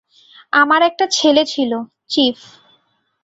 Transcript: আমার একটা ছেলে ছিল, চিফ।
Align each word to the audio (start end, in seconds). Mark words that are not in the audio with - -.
আমার 0.53 0.81
একটা 0.81 1.05
ছেলে 1.11 1.43
ছিল, 1.45 1.71
চিফ। 2.09 2.37